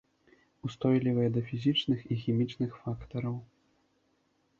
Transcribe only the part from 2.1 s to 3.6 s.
і хімічных фактараў.